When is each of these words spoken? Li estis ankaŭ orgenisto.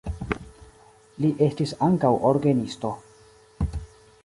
Li 1.25 1.29
estis 1.49 1.75
ankaŭ 1.89 2.11
orgenisto. 2.33 2.95